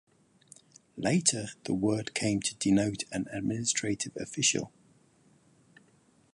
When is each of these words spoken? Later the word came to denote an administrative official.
Later 0.97 1.49
the 1.65 1.75
word 1.75 2.15
came 2.15 2.39
to 2.41 2.55
denote 2.55 3.03
an 3.11 3.27
administrative 3.31 4.13
official. 4.19 4.71